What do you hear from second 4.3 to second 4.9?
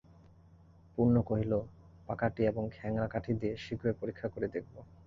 করে দেখব।